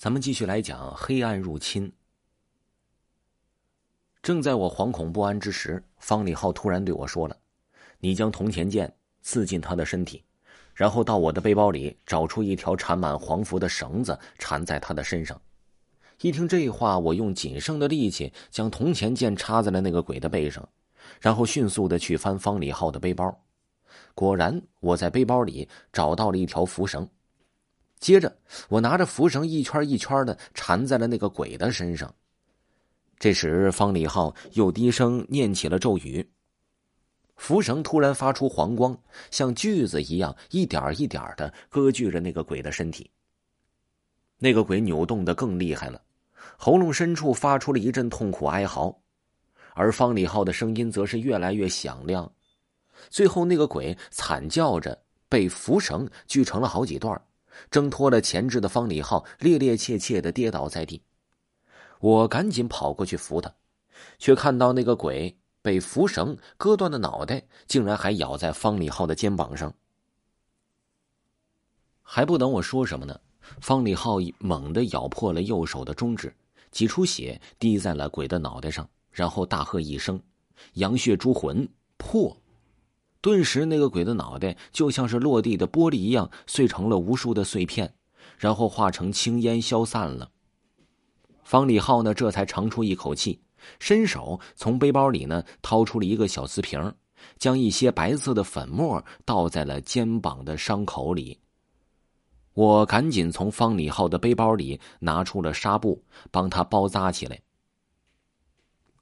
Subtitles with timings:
[0.00, 1.92] 咱们继续来讲黑暗入侵。
[4.22, 7.36] 正在我惶恐不安之时，方礼浩突然对我说了
[8.00, 8.90] ：“你将铜钱剑
[9.20, 10.24] 刺进他的身体，
[10.74, 15.38] 然后到我的背包里找出一条缠满黄符的绳子，缠在他的身上。”
[16.22, 20.66] 一听这话，我用仅剩的力气将铜钱剑插在了那个鬼的背上，
[21.20, 23.38] 然后迅速的去翻方礼浩的背包。
[24.14, 27.06] 果然，我在背包里找到了一条符绳。
[28.00, 28.34] 接着，
[28.68, 32.12] 我拿着符绳一圈一圈的缠在了那个鬼的身上。
[33.18, 36.26] 这时，方礼浩又低声念起了咒语。
[37.36, 38.98] 符绳突然发出黄光，
[39.30, 43.10] 像锯子一样，一点一点的割据着那个鬼的身体。
[44.38, 46.00] 那个鬼扭动的更厉害了，
[46.56, 48.98] 喉咙深处发出了一阵痛苦哀嚎，
[49.74, 52.30] 而方礼浩的声音则是越来越响亮。
[53.10, 54.98] 最后，那个鬼惨叫着，
[55.28, 57.18] 被符绳锯成了好几段，
[57.70, 61.02] 挣脱了钳制的方礼浩趔趔趄趄的跌倒在地。
[62.00, 63.54] 我赶紧跑过去扶他，
[64.18, 69.74] 却看到那个鬼被符绳割断的脑袋，竟然还咬在方礼浩的肩膀上。
[72.02, 73.20] 还不等我说什么呢，
[73.60, 76.34] 方礼浩猛地咬破了右手的中指，
[76.70, 80.20] 几出血滴在了鬼的脑袋上，然后大喝一声
[80.74, 82.34] ：“羊血诸魂破！”
[83.20, 87.92] 顿时，那个鬼的脑袋就像是落地的玻璃一样碎成了无数的碎片，
[88.38, 90.30] 然后化成青烟消散了。
[91.44, 93.40] 方礼浩呢，这才长出一口气，
[93.78, 96.94] 伸手从背包里呢掏出了一个小瓷瓶，
[97.36, 101.38] 将一些白色的粉末倒在了肩膀的伤口里。
[102.54, 107.40] 我赶紧从方礼浩的背包里拿出了纱布，帮他包扎起来。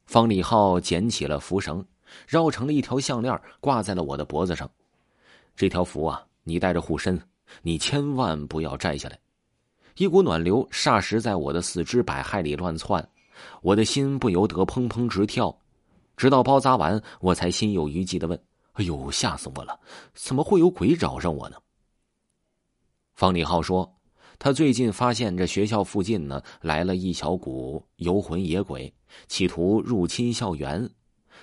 [0.06, 1.84] 方礼浩捡起了符绳，
[2.26, 4.70] 绕成了一条项链，挂在了我的脖子上。
[5.56, 7.20] 这条符啊，你带着护身，
[7.62, 9.18] 你千万不要摘下来。
[9.96, 13.08] 一股暖流霎时在我的四肢百骸里乱窜，
[13.62, 15.56] 我的心不由得砰砰直跳。
[16.16, 18.40] 直到包扎完，我才心有余悸的问
[18.74, 19.78] ：“哎呦，吓死我了！
[20.14, 21.56] 怎么会有鬼找上我呢？”
[23.14, 23.96] 方礼浩说
[24.38, 28.92] ：“他最近发现这学校附近呢来了一小股游魂野鬼，
[29.26, 30.88] 企图入侵校园。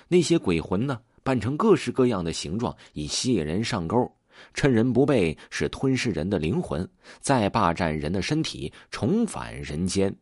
[0.08, 4.12] 那些鬼魂呢，扮成各式各样的形状，以吸引人上钩。”
[4.52, 6.86] 趁人不备，是吞噬人的灵魂，
[7.20, 10.14] 再霸占人的身体，重返人间。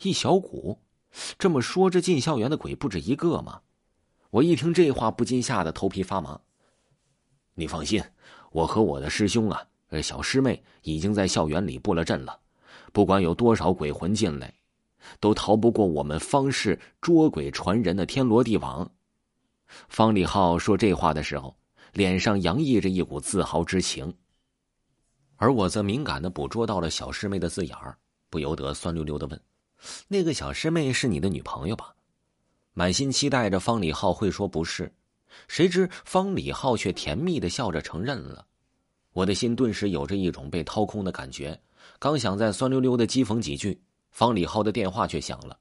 [0.00, 0.78] 一小股，
[1.38, 3.60] 这么说，这进校园的鬼不止一个吗？
[4.30, 6.40] 我一听这话，不禁吓得头皮发麻。
[7.52, 8.02] 你放心，
[8.52, 12.40] 我和我的师兄啊，呃小师妹已经在校园里布了阵了。
[12.94, 14.54] 不管有多少鬼魂进来，
[15.20, 18.90] 都逃不过我们方氏捉鬼传人的天罗地网。
[19.88, 21.54] 方礼浩说这话的时候。
[21.94, 24.12] 脸上洋溢着一股自豪之情，
[25.36, 27.96] 而我则敏感的捕捉到了小师妹的字眼儿，
[28.28, 29.40] 不由得酸溜溜的问
[30.06, 31.94] ：“那个小师妹是你的女朋友吧？”
[32.74, 34.92] 满心期待着方礼浩会说不是，
[35.48, 38.44] 谁知方礼浩却甜蜜的笑着承认了。
[39.14, 41.58] 我的心顿时有着一种被掏空的感觉，
[41.98, 43.80] 刚想再酸溜溜的讥讽几句，
[44.18, 45.56] 方礼浩的电话却响了，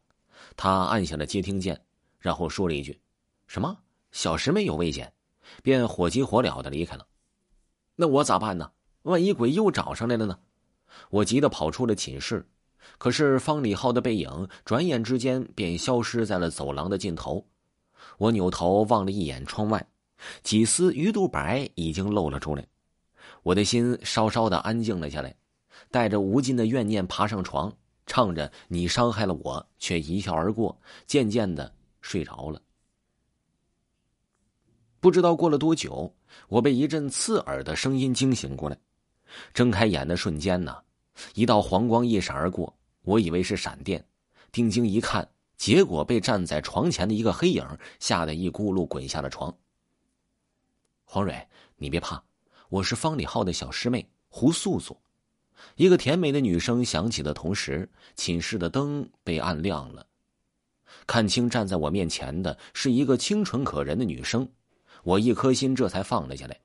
[0.55, 1.79] 他按下了接听键，
[2.17, 2.99] 然后说了一句
[3.45, 3.77] ：“什么？
[4.11, 5.13] 小师妹有危险？”
[5.61, 7.05] 便火急火燎的离开了。
[7.95, 8.71] 那我咋办呢？
[9.03, 10.39] 万一鬼又找上来了呢？
[11.11, 12.49] 我急得跑出了寝室。
[12.97, 17.45] 可是方礼浩的背影转眼之间便消失在了走廊的尽头。
[18.17, 19.87] 我扭头望了一眼窗外，
[20.41, 22.65] 几丝鱼肚白已经露了出来。
[23.43, 25.35] 我的心稍稍的安静了下来，
[25.91, 27.71] 带着无尽的怨念爬上床，
[28.17, 32.59] 唱着“你伤害了我，却一笑而过”，渐渐的睡着了。
[34.99, 36.11] 不知道过了多久，
[36.47, 38.77] 我被一阵刺耳的声音惊醒过来。
[39.53, 40.75] 睁开眼的瞬间呢，
[41.35, 44.03] 一道黄光一闪而过，我以为是闪电，
[44.51, 47.63] 定睛一看，结果被站在床前的一个黑影
[47.99, 49.55] 吓得一咕噜滚下了床。
[51.03, 52.23] 黄蕊，你别怕，
[52.69, 54.99] 我是方礼浩的小师妹胡素素。
[55.75, 60.05] 一个甜美的女声响起的同时，寝室的灯被暗亮了，
[61.05, 64.47] 看清站在我面前的是一个清纯可人的女生。
[65.03, 66.59] 我一颗心这才放了下来，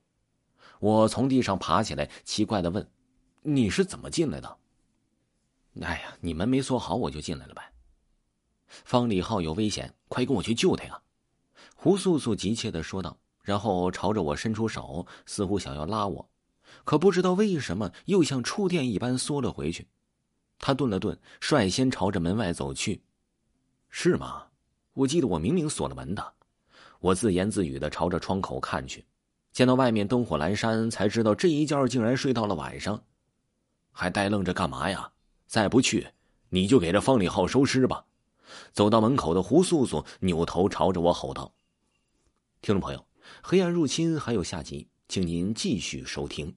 [0.81, 2.87] 我从地上爬起来，奇怪的问
[3.43, 4.57] ：“你是怎么进来的
[5.81, 7.73] ？”“哎呀，你门没锁好，我就进来了呗。”
[8.67, 11.01] 方礼浩有危险，快跟我去救他呀！”
[11.77, 16.29] 胡素素急切的说道，然后朝着我伸出手，似乎想要拉我，
[16.85, 19.87] 可不知道为什么又像触电一般缩了回去。
[20.59, 23.03] 他顿了顿，率先朝着门外走去。
[23.91, 24.47] “是吗？
[24.95, 26.33] 我记得我明明锁了门的。”
[27.01, 29.05] 我自言自语的朝着窗口看去，
[29.53, 33.03] 见到外面灯火阑珊，才知道这一觉竟然睡到了晚上，
[33.91, 35.11] 还呆愣着干嘛呀？
[35.49, 36.07] 再不去，
[36.51, 38.05] 你就给这方礼浩收尸吧。”
[38.73, 41.53] 走到门口的胡素素扭头朝着我吼道
[42.63, 43.05] ：“听众朋友，
[43.43, 46.55] 黑暗入侵还有下集，请您继续收听。”